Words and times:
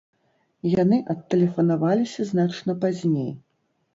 Яны 0.83 0.97
адтэлефанаваліся 1.15 2.27
значна 2.31 2.77
пазней. 2.87 3.31